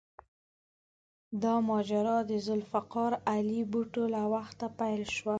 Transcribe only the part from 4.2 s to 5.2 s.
وخته پیل